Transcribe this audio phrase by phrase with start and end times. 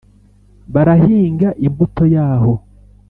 [0.73, 2.53] Barahinga imbuto yaho